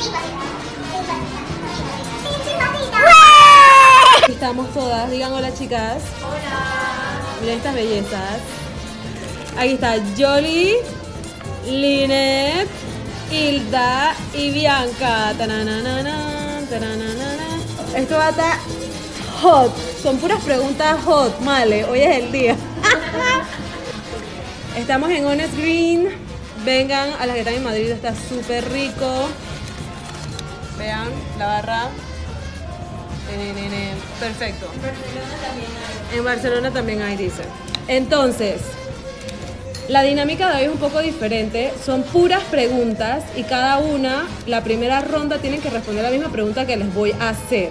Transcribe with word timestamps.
Aquí 0.00 0.08
Estamos 4.32 4.72
todas, 4.72 5.10
digan 5.10 5.32
hola 5.32 5.52
chicas. 5.52 6.02
Hola. 6.22 7.20
Miren 7.40 7.58
estas 7.58 7.74
bellezas. 7.74 8.40
Aquí 9.58 9.74
está 9.74 9.96
Jolly, 10.16 10.76
Linet, 11.66 12.66
Hilda 13.30 14.14
y 14.32 14.52
Bianca. 14.52 15.34
Tananana, 15.36 16.62
tananana. 16.70 17.58
Esto 17.94 18.16
va 18.16 18.28
a 18.28 18.30
estar 18.30 18.56
hot. 19.42 19.70
Son 20.02 20.16
puras 20.16 20.42
preguntas 20.42 20.98
hot, 21.04 21.38
male. 21.40 21.84
Hoy 21.84 22.00
es 22.00 22.16
el 22.16 22.32
día. 22.32 22.56
Estamos 24.78 25.10
en 25.10 25.26
Honest 25.26 25.54
Green. 25.58 26.08
Vengan 26.64 27.10
a 27.20 27.26
las 27.26 27.34
que 27.34 27.40
están 27.40 27.54
en 27.54 27.64
Madrid, 27.64 27.90
está 27.90 28.14
súper 28.14 28.66
rico. 28.72 29.28
Vean 30.80 31.08
la 31.38 31.46
barra. 31.46 31.88
Ne, 33.36 33.52
ne, 33.52 33.68
ne. 33.68 33.90
Perfecto. 34.18 34.66
En 36.16 36.24
Barcelona 36.24 36.70
también 36.70 37.02
hay, 37.02 37.16
dice. 37.16 37.42
Entonces, 37.86 38.62
la 39.88 40.02
dinámica 40.02 40.48
de 40.48 40.56
hoy 40.56 40.62
es 40.64 40.70
un 40.70 40.78
poco 40.78 41.00
diferente. 41.00 41.70
Son 41.84 42.02
puras 42.02 42.42
preguntas 42.44 43.24
y 43.36 43.42
cada 43.42 43.78
una, 43.78 44.26
la 44.46 44.64
primera 44.64 45.02
ronda, 45.02 45.36
tienen 45.36 45.60
que 45.60 45.68
responder 45.68 46.02
la 46.02 46.10
misma 46.10 46.30
pregunta 46.30 46.66
que 46.66 46.78
les 46.78 46.94
voy 46.94 47.12
a 47.20 47.28
hacer. 47.28 47.68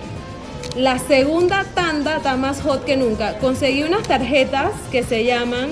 La 0.76 1.00
segunda 1.00 1.66
tanda 1.74 2.18
está 2.18 2.38
más 2.38 2.62
hot 2.62 2.86
que 2.86 2.96
nunca. 2.96 3.40
Conseguí 3.40 3.82
unas 3.82 4.04
tarjetas 4.04 4.72
que 4.92 5.04
se 5.04 5.26
llaman, 5.26 5.70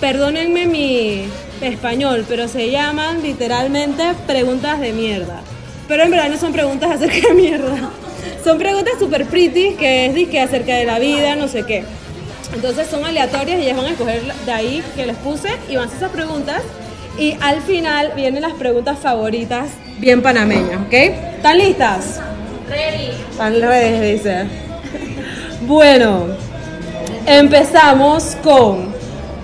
perdónenme 0.00 0.66
mi 0.66 1.24
español, 1.60 2.24
pero 2.28 2.46
se 2.46 2.70
llaman 2.70 3.22
literalmente 3.22 4.14
preguntas 4.28 4.78
de 4.78 4.92
mierda. 4.92 5.42
Pero 5.90 6.04
en 6.04 6.10
verdad 6.12 6.28
no 6.28 6.38
son 6.38 6.52
preguntas 6.52 6.88
acerca 6.88 7.28
de 7.30 7.34
mierda. 7.34 7.90
Son 8.44 8.58
preguntas 8.58 8.94
super 9.00 9.26
pretty 9.26 9.74
que 9.74 10.06
es 10.06 10.14
disque 10.14 10.40
acerca 10.40 10.76
de 10.76 10.84
la 10.84 11.00
vida, 11.00 11.34
no 11.34 11.48
sé 11.48 11.64
qué. 11.64 11.82
Entonces 12.54 12.86
son 12.86 13.04
aleatorias 13.04 13.58
y 13.58 13.64
ellas 13.64 13.76
van 13.76 13.86
a 13.86 13.90
escoger 13.90 14.22
de 14.22 14.52
ahí 14.52 14.84
que 14.94 15.04
les 15.04 15.16
puse 15.16 15.48
y 15.68 15.74
van 15.74 15.86
a 15.86 15.86
hacer 15.88 15.98
esas 15.98 16.12
preguntas. 16.12 16.62
Y 17.18 17.36
al 17.40 17.60
final 17.62 18.12
vienen 18.14 18.40
las 18.40 18.52
preguntas 18.52 19.00
favoritas 19.00 19.70
bien 19.98 20.22
panameñas, 20.22 20.80
¿ok? 20.86 20.92
¿Están 20.92 21.58
listas? 21.58 22.20
Ready. 22.68 23.10
Están 23.28 23.60
redes, 23.60 24.22
dice. 24.22 24.44
Bueno, 25.62 26.28
empezamos 27.26 28.36
con 28.44 28.90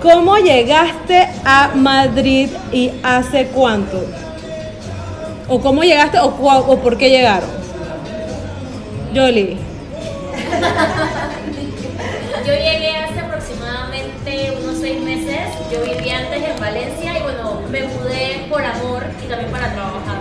¿Cómo 0.01 0.37
llegaste 0.37 1.27
a 1.43 1.71
Madrid 1.75 2.49
y 2.71 2.91
hace 3.03 3.47
cuánto? 3.47 4.26
¿O 5.49 5.61
cómo 5.61 5.83
llegaste 5.83 6.19
o, 6.19 6.27
o 6.27 6.79
por 6.79 6.97
qué 6.97 7.09
llegaron? 7.09 7.49
Yoli. 9.13 9.57
Yo 12.45 12.53
llegué 12.53 12.97
hace 12.97 13.19
aproximadamente 13.19 14.57
unos 14.61 14.77
seis 14.79 15.01
meses. 15.01 15.39
Yo 15.71 15.81
vivía 15.83 16.19
antes 16.19 16.43
en 16.43 16.59
Valencia 16.59 17.17
y 17.17 17.21
bueno, 17.23 17.61
me 17.71 17.83
mudé 17.83 18.45
por 18.49 18.63
amor 18.63 19.03
y 19.23 19.27
también 19.27 19.51
para 19.51 19.73
trabajar. 19.73 20.19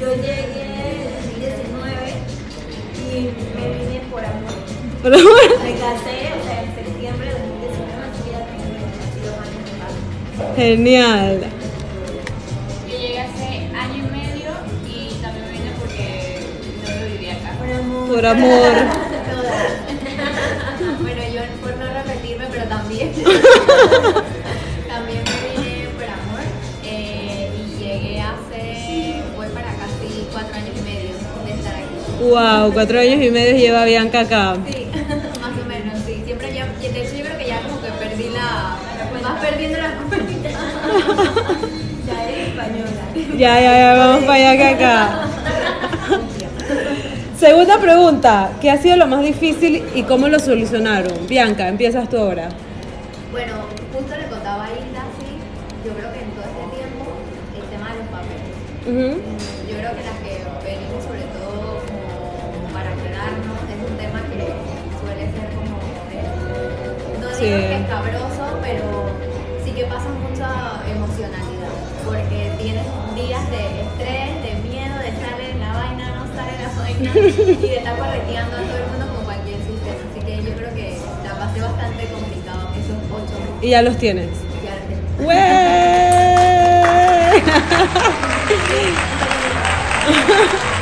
Yo 0.00 0.14
llegué 0.16 0.42
en 0.62 1.04
2019 1.14 2.12
y 3.08 3.30
me 3.56 3.64
vine 3.68 4.00
por 4.10 4.24
amor. 4.24 4.52
Me 5.02 5.72
casé, 5.74 6.32
o 6.32 6.44
sea, 6.44 6.62
en 6.62 6.74
septiembre 6.74 7.26
de 7.28 7.38
2019, 7.38 8.02
así 8.10 8.20
que 8.24 8.30
ya 8.32 8.40
tengo 8.46 8.66
22 9.14 9.34
años. 10.42 10.56
Genial. 10.56 11.63
Por 18.24 18.30
amor. 18.30 18.72
Bueno, 21.02 21.22
yo 21.30 21.42
por 21.60 21.76
no 21.76 21.92
repetirme, 21.92 22.46
pero 22.50 22.64
también. 22.64 23.12
También 24.88 25.24
me 25.24 25.62
vine 25.62 25.88
por 25.90 26.04
amor 26.04 26.40
eh, 26.84 27.50
y 27.54 27.84
llegué 27.84 28.22
hace, 28.22 29.22
voy 29.36 29.48
para 29.48 29.74
casi 29.74 30.26
cuatro 30.32 30.54
años 30.56 30.70
y 30.74 30.80
medio 30.80 31.10
de 31.44 31.52
estar 31.52 31.74
aquí. 31.74 32.24
Wow, 32.26 32.72
cuatro 32.72 32.98
años 32.98 33.22
y 33.22 33.30
medio 33.30 33.58
lleva 33.58 33.84
Bianca 33.84 34.20
acá. 34.20 34.56
Sí, 34.70 34.86
más 35.42 35.60
o 35.60 35.64
menos, 35.68 35.98
sí. 36.06 36.22
Siempre 36.24 36.54
ya, 36.54 36.64
de 36.64 37.02
hecho 37.02 37.16
yo 37.16 37.24
creo 37.26 37.36
que 37.36 37.46
ya 37.46 37.60
como 37.60 37.82
que 37.82 37.90
perdí 37.90 38.30
la, 38.30 38.78
vas 39.22 39.40
perdiendo 39.42 39.76
la 39.76 39.96
cuenta. 39.96 40.48
ya 42.06 42.24
eres 42.24 42.48
española. 42.48 43.36
Ya, 43.36 43.60
ya, 43.60 43.78
ya, 43.78 43.94
vamos 43.98 44.24
para 44.24 44.34
allá 44.34 44.56
que 44.56 44.64
acá. 44.64 45.33
Segunda 47.44 47.76
pregunta, 47.78 48.52
¿qué 48.62 48.70
ha 48.70 48.78
sido 48.80 48.96
lo 48.96 49.06
más 49.06 49.20
difícil 49.20 49.84
y 49.94 50.04
cómo 50.04 50.28
lo 50.28 50.38
solucionaron? 50.38 51.26
Bianca, 51.28 51.68
empiezas 51.68 52.08
tú 52.08 52.16
ahora. 52.16 52.48
Bueno, 53.32 53.52
justo 53.92 54.16
le 54.16 54.28
contaba 54.28 54.64
a 54.64 54.68
Hilda, 54.72 55.04
sí, 55.20 55.28
yo 55.84 55.92
creo 55.92 56.08
que 56.14 56.20
en 56.24 56.30
todo 56.32 56.40
este 56.48 56.64
tiempo 56.72 57.04
el 57.52 57.64
tema 57.68 57.92
de 57.92 57.96
los 58.00 58.08
papeles. 58.08 58.56
Ujú. 58.88 59.20
Yo 59.68 59.74
creo 59.76 59.92
que 59.92 60.02
las 60.08 60.18
que 60.24 60.32
venimos 60.64 61.04
sobre 61.04 61.20
todo 61.36 61.84
como 61.84 62.64
para 62.72 62.96
quedarnos 62.96 63.60
es 63.68 63.80
un 63.92 63.96
tema 64.00 64.20
que 64.24 64.40
suele 65.04 65.24
ser 65.28 65.48
como, 65.52 65.76
eh, 66.16 66.24
no 67.20 67.28
Sí. 67.36 67.44
digo 67.44 67.60
que 67.60 67.76
es 67.76 67.86
cabroso, 67.92 68.44
pero 68.64 68.88
sí 69.68 69.70
que 69.76 69.84
pasa 69.84 70.08
mucha 70.16 70.48
emocionalidad, 70.88 71.76
porque 72.08 72.56
tienes 72.56 72.88
y 77.00 77.68
de 77.68 77.76
estar 77.76 77.98
correteando 77.98 78.56
a 78.56 78.60
todo 78.60 78.76
el 78.76 78.86
mundo 78.86 79.06
como 79.08 79.24
cualquier 79.24 79.58
sistema, 79.58 79.96
así 80.10 80.20
que 80.24 80.36
yo 80.36 80.54
creo 80.56 80.74
que 80.74 80.96
la 81.24 81.38
pasé 81.38 81.60
bastante 81.60 82.06
complicado 82.06 82.68
esos 82.72 82.98
ocho 83.10 83.38
meses. 83.40 83.62
Y 83.62 83.68
ya 83.70 83.82
los 83.82 83.98
tienes. 83.98 84.30
Ya 84.62 84.76
la 84.76 84.82
tengo. 84.86 85.02
¡Wey! 90.06 90.64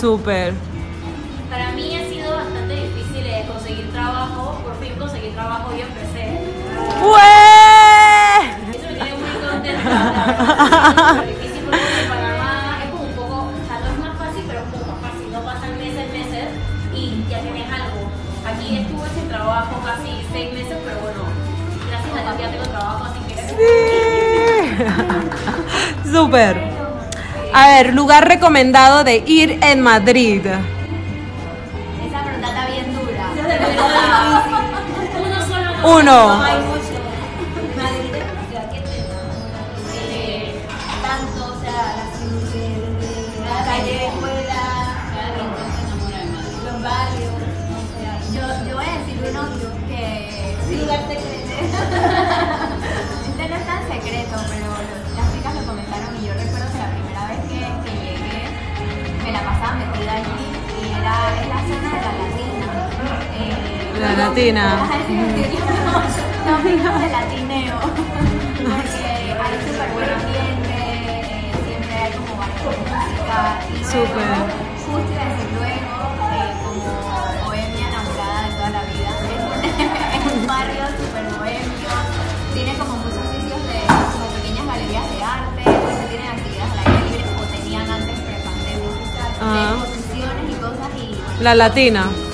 Súper. 0.00 0.54
Para 1.50 1.72
mí 1.72 1.94
ha 1.94 2.08
sido 2.08 2.34
bastante 2.34 2.74
difícil 2.74 3.26
eh, 3.26 3.44
conseguir 3.46 3.92
trabajo. 3.92 4.62
Por 4.64 4.74
fin 4.80 4.94
conseguí 4.98 5.28
trabajo 5.32 5.70
y 5.76 5.82
empecé. 5.82 6.40
¡Wey! 7.04 8.48
Eso 8.72 8.86
me 8.86 8.94
tiene 8.94 9.12
muy 9.12 9.28
contenta. 9.46 11.20
Es 11.28 11.28
difícil 11.28 11.64
porque 11.64 12.00
en 12.00 12.08
Panamá 12.08 12.78
es 12.82 12.90
como 12.92 13.04
un 13.04 13.12
poco, 13.12 13.36
o 13.52 13.66
sea, 13.68 13.78
no 13.80 13.86
es 13.92 13.98
más 13.98 14.16
fácil, 14.16 14.44
pero 14.48 14.60
es 14.60 14.68
como 14.72 14.86
más 14.90 15.00
fácil. 15.02 15.32
No 15.32 15.40
pasan 15.42 15.76
meses, 15.76 16.12
meses 16.12 16.48
y 16.94 17.22
ya 17.28 17.40
tienes 17.40 17.70
algo. 17.70 18.08
Aquí 18.48 18.78
estuve 18.78 19.08
sin 19.10 19.28
trabajo 19.28 19.82
casi 19.84 20.24
seis 20.32 20.54
meses, 20.54 20.78
pero 20.82 20.98
bueno, 21.00 21.24
gracias 21.90 22.16
a 22.16 22.36
Dios 22.36 22.40
ya 22.40 22.50
tengo 22.50 22.64
trabajo, 22.72 23.04
así 23.04 23.20
que 23.28 23.36
Súper. 26.10 26.79
A 27.52 27.66
ver, 27.68 27.94
lugar 27.94 28.28
recomendado 28.28 29.02
de 29.04 29.22
ir 29.26 29.58
en 29.62 29.80
Madrid. 29.80 30.46
Esa 30.46 30.62
pregunta 32.24 32.48
está 32.48 32.66
bien 32.66 32.94
dura. 32.94 33.30
uno 35.24 35.46
solo. 35.46 35.98
Uno. 35.98 36.36
No 36.36 36.42
hay 36.44 36.58
mucho. 36.60 37.00
Madrid 37.76 38.14
es 38.14 38.22
una 38.22 38.44
ciudad 38.48 38.70
que 38.72 38.80
te 38.80 38.98
enamora. 38.98 39.60
Eh, 40.12 40.54
Tanto, 41.02 41.44
o 41.44 41.60
sea, 41.60 41.78
la 43.48 43.64
calle, 43.64 43.98
la 64.00 64.12
latina. 64.14 64.64
Los 66.46 66.64
ricos 66.64 67.00
de 67.00 67.08
latineo. 67.10 67.80
Porque 67.80 69.04
hay 69.40 69.54
súper 69.66 69.90
buen 69.92 70.10
ambiente, 70.10 71.52
siempre 71.66 71.94
hay 71.94 72.12
como 72.12 72.36
varias 72.40 72.64
música. 72.64 73.60
Y 73.68 73.84
Súper. 73.84 74.40
Justo 74.86 75.12
iba 75.12 75.22
a 75.22 75.28
decir 75.28 75.50
luego, 75.54 75.94
eh, 76.32 76.52
como 76.64 76.88
bohemia 77.44 77.88
enamorada 77.88 78.40
de 78.48 78.52
toda 78.56 78.70
la 78.70 78.82
vida. 78.88 79.10
Es 80.16 80.32
un, 80.32 80.46
barrio 80.46 80.84
súper 80.96 81.24
bohemio. 81.36 81.92
Tiene 82.54 82.72
como 82.78 82.96
muchos 82.96 83.24
sitios 83.28 83.60
de 83.68 83.78
como 84.12 84.26
pequeñas 84.32 84.66
galerías 84.66 85.06
de 85.12 85.18
arte, 85.22 85.62
donde 85.64 86.04
tienen 86.08 86.28
actividades 86.28 86.72
al 86.72 86.78
aire 86.80 87.04
libre 87.04 87.24
o 87.36 87.44
tenían 87.52 87.90
antes 87.90 88.18
prepandemia. 88.18 88.96
Ah. 89.42 89.76
De 89.76 89.84
exposiciones 89.84 90.46
y 90.48 90.54
cosas 90.54 90.90
y 90.96 91.42
La 91.42 91.54
latina. 91.54 92.29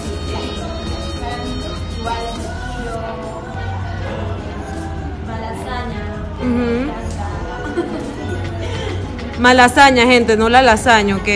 Malasaña, 9.46 10.02
gente, 10.06 10.37
no 10.37 10.48
la 10.48 10.60
lasaña, 10.60 11.14
¿ok? 11.14 11.22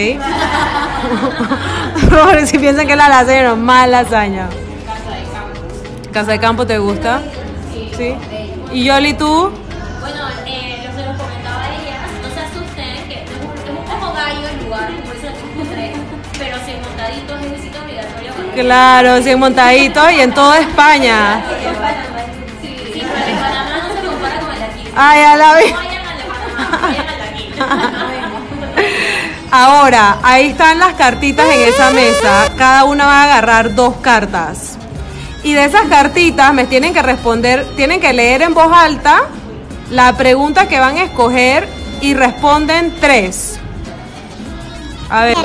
Porque 2.11 2.45
si 2.45 2.59
piensan 2.59 2.89
que 2.89 2.95
es 2.95 2.99
la 2.99 3.09
lasaña, 3.09 3.45
no, 3.45 3.55
malasaña. 3.55 4.49
Casa 4.51 5.15
de 5.15 5.23
campo. 5.23 5.61
¿Casa 6.13 6.33
de 6.33 6.41
campo 6.41 6.67
te 6.67 6.79
gusta? 6.79 7.21
Sí. 7.73 7.89
Sí. 7.97 8.17
¿Y 8.73 8.83
Yoli, 8.83 9.15
tú? 9.15 9.53
Bueno, 10.01 10.27
eh, 10.45 10.83
lo 10.85 10.91
que 10.97 11.03
nos 11.07 11.17
comentaba 11.21 11.69
ella, 11.69 12.01
no 12.21 12.29
se 12.35 12.41
asusten, 12.41 13.09
que 13.09 13.23
es 13.23 13.31
un, 13.31 13.43
es 13.63 13.71
un 13.79 13.85
poco 13.85 14.13
gallo 14.13 14.49
el 14.49 14.59
lugar, 14.65 14.91
por 15.05 15.15
eso 15.15 15.29
lo 15.57 15.65
tres, 15.67 15.97
pero 16.37 16.57
si 16.67 16.73
en 16.73 16.81
montadito 16.81 17.37
es 17.37 17.53
visita 17.63 17.79
obligatoria. 17.85 18.33
Claro, 18.57 19.23
sí, 19.23 19.31
en 19.31 19.39
montadito 19.39 20.11
y 20.11 20.21
en 20.21 20.35
toda 20.35 20.59
España. 20.59 21.45
Sí, 22.61 22.77
sí, 22.93 23.03
pero 23.05 23.25
el 23.25 23.39
Panamá 23.39 23.83
no 23.87 23.95
se 23.95 24.01
compara 24.05 24.41
con 24.41 24.51
el 24.51 24.59
de 24.59 24.65
aquí. 24.65 24.83
Ay, 24.97 25.23
a 25.23 25.37
la 25.37 25.55
vez. 25.55 25.73
Ahora, 29.51 30.19
ahí 30.23 30.51
están 30.51 30.79
las 30.79 30.95
cartitas 30.95 31.47
en 31.53 31.61
esa 31.63 31.91
mesa. 31.91 32.53
Cada 32.57 32.85
una 32.85 33.07
va 33.07 33.23
a 33.23 33.25
agarrar 33.25 33.75
dos 33.75 33.97
cartas. 33.97 34.77
Y 35.43 35.55
de 35.55 35.65
esas 35.65 35.89
cartitas 35.89 36.53
me 36.55 36.67
tienen 36.67 36.93
que 36.95 37.03
responder, 37.03 37.67
tienen 37.75 38.01
que 38.01 38.13
leer 38.13 38.43
en 38.43 38.55
voz 38.55 38.71
alta 38.73 39.23
la 39.91 40.17
pregunta 40.17 40.69
que 40.69 40.79
van 40.79 40.99
a 40.99 41.05
escoger 41.05 41.67
y 42.01 42.15
responden 42.15 42.95
tres. 43.01 43.59
A 45.09 45.25
ver. 45.25 45.37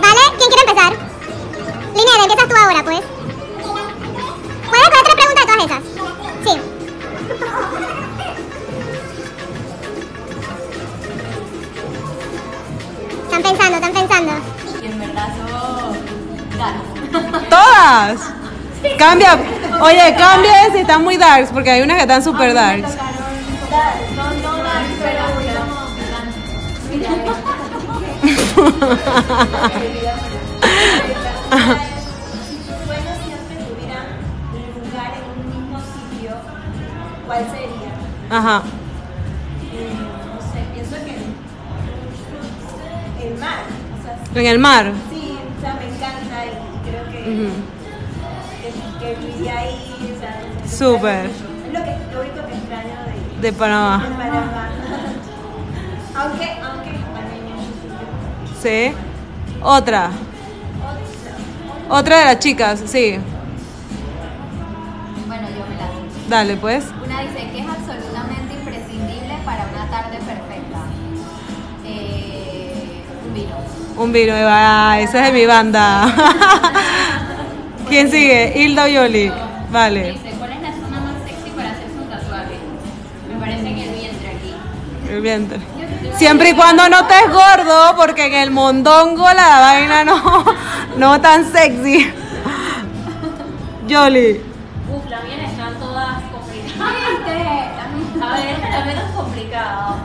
¿Vale? 0.00 0.20
¿Quién 0.36 0.50
quiere 0.50 0.62
empezar? 0.68 0.92
Linnea, 1.94 2.22
empiezas 2.22 2.48
tú 2.48 2.54
ahora, 2.56 2.82
pues. 2.84 3.00
¿Puedes 4.68 4.90
Cambia. 19.02 19.36
Oye, 19.80 20.14
cambia 20.16 20.70
si 20.70 20.78
están 20.78 21.02
muy 21.02 21.16
darks, 21.16 21.50
porque 21.50 21.72
hay 21.72 21.82
unas 21.82 21.96
que 21.96 22.02
están 22.02 22.22
super 22.22 22.54
darks. 22.54 22.96
En 26.92 27.02
¿cuál 37.26 37.44
sería? 37.50 37.90
Ajá. 38.30 38.62
Eh, 39.72 39.94
no 40.32 40.40
sé, 40.40 40.64
pienso 40.72 40.94
que 43.18 43.26
el 43.26 43.34
mar. 43.40 43.64
En 44.36 44.46
el 44.46 44.58
mar. 44.60 44.92
Súper. 50.72 51.26
Es 51.26 51.32
lo, 51.72 51.84
que, 51.84 51.96
lo 52.12 52.20
único 52.20 52.46
que 52.46 52.54
extraño 52.54 52.96
de, 53.36 53.40
De 53.40 53.52
Panamá. 53.52 54.04
de 54.08 54.14
Panamá. 54.14 54.68
aunque, 56.16 56.58
aunque. 56.62 56.92
Sí. 58.62 58.92
Otra. 59.60 60.10
Otra 61.88 62.18
de 62.20 62.24
las 62.26 62.38
chicas, 62.38 62.80
sí. 62.86 63.18
Bueno, 65.26 65.48
yo 65.48 65.66
me 65.68 65.76
la 65.76 65.88
Dale, 66.28 66.56
pues. 66.56 66.84
Una 67.04 67.22
dice 67.22 67.50
que 67.50 67.58
es 67.58 67.66
absolutamente 67.68 68.54
imprescindible 68.54 69.36
para 69.44 69.66
una 69.66 69.90
tarde 69.90 70.16
perfecta. 70.18 70.78
Eh, 71.84 73.02
un 73.26 73.34
vino. 73.34 73.56
Un 73.96 74.12
vino, 74.12 74.32
ah, 74.36 74.96
esa 75.00 75.26
es 75.26 75.32
de 75.32 75.38
mi 75.40 75.44
banda. 75.44 76.14
¿Quién 77.88 78.10
sigue? 78.10 78.52
Hilda 78.56 78.88
Yoli. 78.88 79.32
Vale. 79.70 80.31
Vientre. 85.22 85.58
Siempre 86.16 86.50
y 86.50 86.54
cuando 86.54 86.88
no 86.88 87.00
estés 87.00 87.32
gordo, 87.32 87.96
porque 87.96 88.26
en 88.26 88.34
el 88.34 88.50
mondongo 88.50 89.24
la 89.24 89.60
vaina 89.60 90.04
no, 90.04 90.44
no 90.96 91.20
tan 91.20 91.50
sexy. 91.50 92.12
Yoli. 93.86 94.40
Uf, 94.92 95.10
las 95.10 95.24
mías 95.24 95.50
están 95.50 95.74
todas 95.78 96.22
complicadas. 96.30 96.92
A 98.22 98.36
ver, 98.36 98.48
esta 98.50 98.70
también 98.70 98.98
es 98.98 99.16
complicado. 99.16 99.96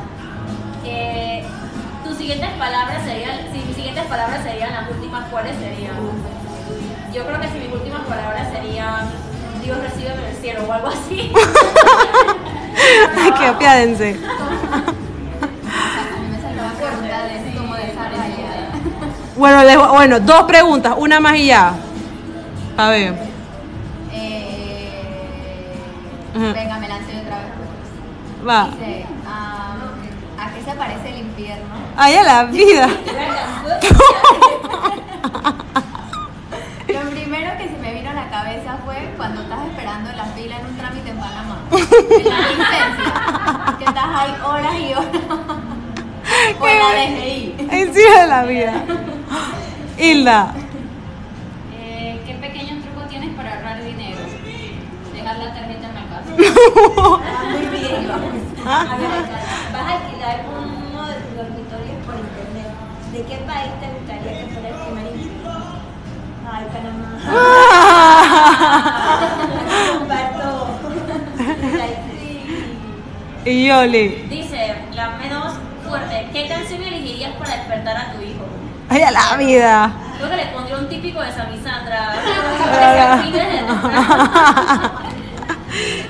Eh, 0.85 1.45
tus 2.05 2.17
siguientes 2.17 2.49
palabras 2.51 3.03
serían, 3.03 3.39
si 3.51 3.59
mis 3.59 3.75
siguientes 3.75 4.05
palabras 4.05 4.43
serían 4.43 4.73
las 4.73 4.89
últimas, 4.89 5.27
¿cuáles 5.29 5.55
serían? 5.57 5.95
Yo 7.13 7.25
creo 7.25 7.41
que 7.41 7.47
si 7.49 7.59
mis 7.59 7.73
últimas 7.73 8.01
palabras 8.01 8.47
serían 8.51 9.09
Dios 9.67 9.79
recíbeme 9.79 10.21
en 10.21 10.27
el 10.33 10.35
cielo 10.37 10.63
o 10.65 10.71
algo 10.71 10.87
así. 10.87 11.29
Ay, 13.17 13.31
que 13.33 13.47
apiádense. 13.47 14.11
A 14.15 14.17
mí 16.21 16.27
me 16.31 16.41
salió 16.41 16.61
una 16.61 16.73
pregunta 16.73 17.25
de 17.25 17.53
cómo 17.53 17.75
desarrollar. 17.75 18.71
Bueno, 19.37 19.63
les- 19.63 19.77
bueno, 19.89 20.19
dos 20.19 20.43
preguntas, 20.43 20.93
una 20.97 21.19
más 21.19 21.35
y 21.35 21.47
ya. 21.47 21.73
A 22.77 22.89
ver. 22.89 23.13
Eh, 24.11 24.91
venga, 26.33 26.77
me 26.79 26.87
lancé 26.87 27.19
otra 27.21 27.37
vez. 27.37 27.47
Va. 28.47 28.69
Dice, 28.71 29.05
ah, 29.27 29.75
¿a 30.39 30.49
qué 30.53 30.61
se 30.63 30.71
parece 30.75 31.09
el 31.09 31.17
infierno? 31.19 31.75
Ay, 31.95 32.15
a 32.15 32.23
la 32.23 32.43
vida. 32.45 32.87
Lo 36.87 37.01
primero 37.11 37.51
que 37.57 37.63
se 37.65 37.77
me 37.81 37.93
vino 37.93 38.09
a 38.09 38.13
la 38.13 38.29
cabeza 38.29 38.77
fue 38.85 39.13
cuando 39.17 39.41
estás 39.41 39.59
esperando 39.67 40.09
la 40.13 40.23
fila 40.25 40.57
en 40.59 40.65
un 40.65 40.77
trámite 40.77 41.09
en 41.09 41.17
Panamá. 41.17 41.57
En 41.71 42.29
la 42.29 42.39
licencia. 42.49 43.75
Que 43.77 43.83
estás 43.85 44.05
ahí 44.15 44.31
horas 44.45 44.75
y 44.79 44.93
horas. 44.93 45.07
O 46.59 46.67
en 46.67 46.79
la 46.79 46.89
DGI. 47.01 47.55
Sí, 47.93 48.01
de 48.19 48.27
la 48.27 48.43
vida. 48.43 48.73
Hilda. 49.97 50.53
Eh, 51.73 52.19
¿Qué 52.25 52.33
pequeño 52.35 52.81
truco 52.83 53.01
tienes 53.09 53.35
para 53.35 53.55
ahorrar 53.55 53.83
dinero? 53.83 54.17
Dejar 55.13 55.37
la 55.39 55.53
tarjeta 55.53 55.87
en 55.87 55.95
la 55.95 56.05
casa. 56.05 56.29
Muy 57.51 57.65
bien, 57.79 58.07
vamos. 58.07 58.33
A 58.65 58.95
ver, 58.97 59.09
vas 59.73 59.81
a 59.81 59.83
alquilar 59.97 60.37
uno 60.47 61.01
de 61.07 61.15
tus 61.15 61.35
dormitorios 61.35 61.97
por 62.05 62.15
internet. 62.15 62.71
¿De 63.11 63.19
qué 63.23 63.37
país 63.37 63.71
te 63.79 63.87
gustaría 63.97 64.31
que 64.39 64.45
fuera 64.53 64.69
el 64.69 64.75
primer 64.75 65.05
inquilino? 65.15 65.55
Ay, 66.49 66.63
Panamá. 66.71 67.09
Comparto. 69.97 70.47
Y 73.45 73.47
Yoli. 73.67 74.07
Dice, 74.29 74.75
la 74.93 75.09
menos 75.11 75.53
fuerte, 75.87 76.27
¿qué 76.33 76.47
canción 76.47 76.83
elegirías 76.83 77.31
para 77.37 77.55
despertar 77.57 77.97
a 77.97 78.11
tu? 78.11 78.16
Ay, 78.97 79.03
a 79.03 79.11
la 79.11 79.37
vida. 79.37 79.91
Creo 80.17 80.29
que 80.31 80.37
le 80.37 80.45
pondría 80.47 80.77
un 80.77 80.89
típico 80.89 81.21
de 81.21 81.31
Samisandra. 81.31 82.15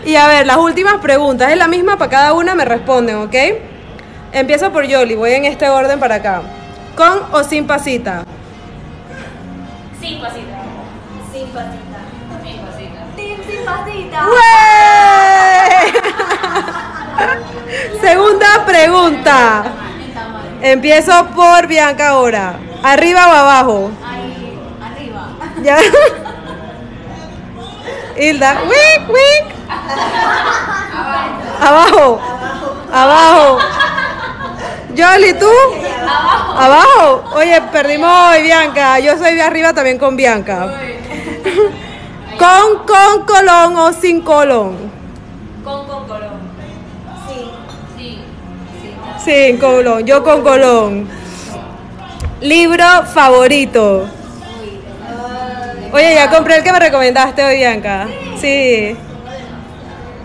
Y 0.05 0.15
a 0.15 0.27
ver, 0.27 0.47
las 0.47 0.55
últimas 0.55 1.01
preguntas. 1.01 1.51
Es 1.51 1.57
la 1.57 1.67
misma 1.67 1.97
para 1.97 2.09
cada 2.09 2.31
una, 2.33 2.55
me 2.55 2.63
responden, 2.63 3.17
¿ok? 3.17 3.35
Empiezo 4.31 4.71
por 4.71 4.85
Yoli, 4.85 5.15
voy 5.15 5.33
en 5.33 5.43
este 5.43 5.67
orden 5.67 5.99
para 5.99 6.15
acá. 6.15 6.43
¿Con 6.95 7.23
o 7.33 7.43
sin 7.43 7.67
pasita? 7.67 8.23
Cinco 9.99 10.25
cositas. 10.25 10.63
Sin 11.33 11.49
pasita. 11.49 11.97
Cositas. 12.31 12.77
Team 13.17 13.41
sin 13.45 13.65
pasita. 13.65 14.27
¡Güey! 14.29 15.91
Segunda 18.01 18.65
pregunta. 18.65 19.65
Empiezo 20.61 21.27
por 21.35 21.67
Bianca 21.67 22.07
ahora. 22.09 22.66
¿Arriba 22.83 23.27
o 23.27 23.31
abajo? 23.31 23.91
Ahí. 24.05 24.59
Arriba. 24.81 25.29
Ya. 25.61 25.77
Hilda, 28.17 28.61
wink, 28.63 29.09
wink. 29.09 29.53
Abajo. 31.61 32.19
Abajo. 32.91 33.59
Yoli, 34.93 35.33
¿tú? 35.33 35.49
Abajo. 36.57 37.23
Oye, 37.35 37.61
perdimos 37.71 38.09
hoy, 38.09 38.43
Bianca. 38.43 38.99
Yo 38.99 39.17
soy 39.17 39.35
de 39.35 39.41
arriba 39.41 39.73
también 39.73 39.97
con 39.97 40.15
Bianca. 40.15 40.73
¿Con, 42.39 42.85
con 42.85 43.25
colón 43.25 43.75
o 43.77 43.93
sin 43.93 44.21
colón? 44.21 44.77
Con 45.63 45.87
con 45.87 46.07
colón. 46.07 46.39
Sí. 47.27 47.51
Sí. 47.97 48.21
Sin 49.23 49.57
colón. 49.57 50.05
Yo 50.05 50.23
con 50.23 50.41
colón. 50.41 51.09
Libro 52.41 52.85
favorito. 53.13 54.07
Oye, 55.91 56.13
ya 56.13 56.29
compré 56.29 56.57
el 56.57 56.63
que 56.63 56.71
me 56.71 56.79
recomendaste 56.79 57.43
hoy, 57.43 57.57
Bianca. 57.57 58.07
Sí. 58.39 58.95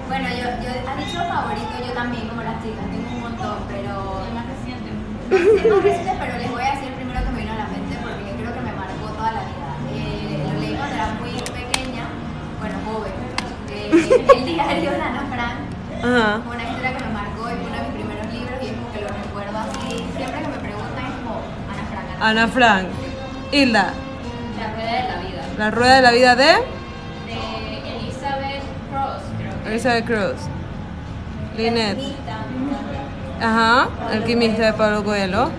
Bueno, 0.08 0.28
yo, 0.28 0.44
yo 0.60 0.68
has 0.90 0.98
dicho 0.98 1.18
favorito, 1.24 1.72
yo 1.80 1.92
también, 1.94 2.28
como 2.28 2.42
las 2.42 2.60
chicas, 2.62 2.84
tengo 2.92 3.08
un 3.16 3.20
montón, 3.20 3.64
pero. 3.66 4.20
El 4.28 4.34
más 4.34 4.44
reciente. 4.44 4.92
Más 5.72 5.82
reciente, 5.82 6.12
pero 6.20 6.36
les 6.36 6.50
voy 6.50 6.62
a 6.62 6.70
decir 6.76 6.88
el 6.88 6.94
primero 7.00 7.24
que 7.24 7.30
me 7.30 7.40
vino 7.40 7.52
a 7.52 7.56
la 7.56 7.66
mente 7.72 7.96
porque 7.96 8.28
creo 8.36 8.52
que 8.52 8.60
me 8.60 8.72
marcó 8.76 9.08
toda 9.16 9.32
la 9.32 9.42
vida. 9.48 9.72
Eh, 9.96 10.52
lo 10.52 10.60
leí 10.60 10.76
cuando 10.76 10.94
era 10.94 11.08
muy 11.16 11.32
pequeña, 11.32 12.04
bueno, 12.60 12.76
joven. 12.84 13.12
Eh, 13.72 14.36
el 14.36 14.44
diario 14.44 14.90
de 14.90 15.00
Ana 15.00 15.24
Frank. 15.32 15.58
Ajá. 16.04 16.42
Una 16.44 16.64
historia 16.68 16.92
que 16.92 17.04
me 17.08 17.12
marcó 17.16 17.48
y 17.48 17.56
fue 17.56 17.72
uno 17.72 17.76
de 17.80 17.88
mis 17.88 17.96
primeros 17.96 18.26
libros 18.28 18.58
y 18.60 18.66
es 18.68 18.72
como 18.76 18.92
que 18.92 19.00
lo 19.00 19.08
recuerdo 19.08 19.56
así. 19.56 20.04
Siempre 20.12 20.42
que 20.44 20.48
me 20.52 20.60
preguntan 20.60 21.08
es 21.08 21.16
como 21.24 21.40
Ana 22.22 22.46
Frank. 22.46 22.86
Hilda. 23.50 23.92
La 24.56 24.72
rueda 24.72 24.92
de 24.92 25.08
la 25.08 25.16
vida. 25.16 25.42
La 25.58 25.70
rueda 25.72 25.96
de 25.96 26.02
la 26.02 26.10
vida 26.12 26.36
de 26.36 26.44
De 26.44 27.96
Elizabeth 27.98 28.62
Cross, 28.92 29.22
creo 29.38 29.64
que. 29.64 29.70
Elizabeth. 29.70 30.36
Lynette. 31.56 31.98
Alquimista. 31.98 32.36
Ajá. 33.40 33.88
Alquimista 34.12 34.66
de 34.66 34.72
Pablo 34.74 35.02
Coelho. 35.02 35.50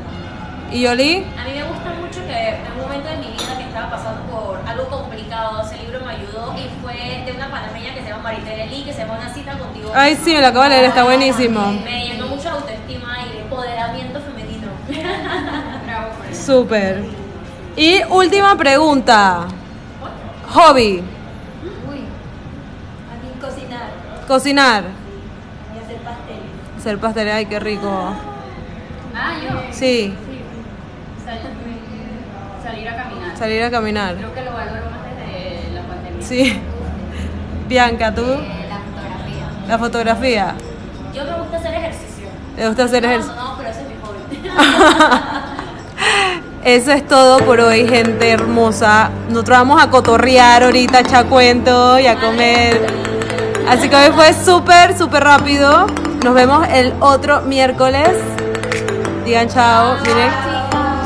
¿Y 0.72 0.84
Yoli? 0.84 1.25
A 1.38 1.43
mí 1.43 1.53
me 1.53 1.63
gusta 1.65 1.89
mucho 2.00 2.25
que 2.25 2.50
en 2.50 2.72
un 2.75 2.82
momento 2.82 3.10
de 3.10 3.17
mi 3.17 3.27
vida 3.27 3.58
que 3.58 3.63
estaba 3.65 3.89
pasando 3.89 4.22
por 4.32 4.62
algo 4.65 4.88
complicado, 4.88 5.62
ese 5.63 5.84
libro 5.84 6.00
me 6.05 6.13
ayudó 6.13 6.55
y 6.58 6.70
fue 6.82 7.24
de 7.25 7.32
una 7.34 7.51
panameña 7.51 7.93
que 7.93 8.03
se 8.03 8.08
llama 8.08 8.24
Maritere 8.24 8.67
Lee, 8.67 8.84
que 8.86 8.93
se 8.93 9.00
llama 9.00 9.20
Una 9.20 9.34
cita 9.34 9.58
contigo. 9.58 9.91
Ay, 9.93 10.15
sí, 10.15 10.34
me 10.34 10.39
lo 10.39 10.48
acabo 10.48 10.63
de 10.63 10.70
leer, 10.70 10.86
está 10.86 11.03
buenísimo. 11.03 11.74
Me 11.84 12.08
llenó 12.08 12.27
mucho 12.27 12.43
de 12.43 12.50
autoestima 12.51 13.17
y 13.27 13.34
de 13.34 13.41
empoderamiento 13.41 14.22
femenino. 14.22 14.70
Súper. 16.45 17.03
Y 17.75 18.03
última 18.09 18.55
pregunta. 18.57 19.45
Hobby. 20.53 21.01
Uy, 21.89 22.00
A 23.09 23.15
mí 23.23 23.41
cocinar 23.41 23.89
Cocinar. 24.27 24.83
y 25.73 25.83
hacer 25.83 25.97
pasteles. 25.97 26.41
Hacer 26.77 26.97
pasteles, 27.00 27.33
ay, 27.33 27.45
qué 27.47 27.59
rico. 27.59 28.13
Ah, 29.15 29.33
yo. 29.41 29.59
Sí, 29.71 30.13
Sal- 31.23 31.39
salir 32.63 32.89
a 32.89 32.95
caminar. 32.95 33.38
salir 33.38 33.63
a 33.63 33.71
caminar. 33.71 34.15
Creo 34.15 34.33
que 34.33 34.41
lo 34.41 34.51
valoro 34.53 34.85
más 34.91 35.00
desde 35.05 35.71
la 35.73 35.81
pandemia. 35.83 36.25
Sí. 36.25 36.59
Bianca, 37.67 38.13
¿tú? 38.13 38.21
eh, 38.23 38.67
la 38.69 38.79
fotografía. 38.79 39.67
La 39.67 39.77
fotografía. 39.79 40.55
Yo 41.15 41.23
me 41.25 41.39
gusta 41.39 41.57
hacer 41.57 41.73
ejercicio. 41.75 42.27
¿Te 42.55 42.67
gusta 42.67 42.83
hacer 42.83 43.05
ejercicio? 43.05 43.35
No, 43.35 43.50
no, 43.51 43.57
pero 43.57 43.69
ese 43.69 43.81
es 43.81 43.88
mi 43.88 43.95
hobby. 44.01 44.50
Eso 46.65 46.93
es 46.93 47.05
todo 47.05 47.39
por 47.39 47.60
hoy, 47.60 47.86
gente 47.88 48.32
hermosa. 48.32 49.10
Nosotros 49.27 49.58
vamos 49.58 49.84
a 49.84 49.89
cotorrear 49.89 50.63
ahorita, 50.63 51.00
a 51.00 52.00
y 52.00 52.08
a 52.08 52.17
comer. 52.20 52.88
Así 53.67 53.89
que 53.89 53.96
hoy 53.98 54.12
fue 54.15 54.34
súper, 54.34 54.98
súper 54.98 55.25
rápido. 55.25 55.88
Nos 56.24 56.34
vemos 56.34 56.65
el 56.72 56.93
otro 57.01 57.41
miércoles. 57.41 58.12
Digan 59.25 59.50
chao, 59.50 59.98
miren. 60.03 60.32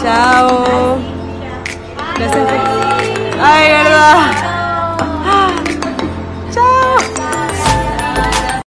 Chao. 0.03 0.97
Gracias. 3.39 4.56